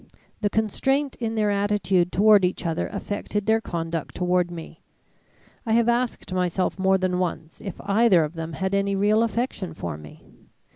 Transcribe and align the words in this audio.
The 0.41 0.49
constraint 0.49 1.15
in 1.17 1.35
their 1.35 1.51
attitude 1.51 2.11
toward 2.11 2.43
each 2.43 2.65
other 2.65 2.87
affected 2.87 3.45
their 3.45 3.61
conduct 3.61 4.15
toward 4.15 4.49
me. 4.49 4.81
I 5.63 5.73
have 5.73 5.87
asked 5.87 6.33
myself 6.33 6.79
more 6.79 6.97
than 6.97 7.19
once 7.19 7.61
if 7.63 7.79
either 7.81 8.23
of 8.23 8.33
them 8.33 8.53
had 8.53 8.73
any 8.73 8.95
real 8.95 9.21
affection 9.21 9.75
for 9.75 9.99
me. 9.99 10.25